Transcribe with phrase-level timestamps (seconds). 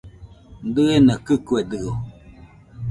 [0.75, 1.91] Diena kɨkuedɨo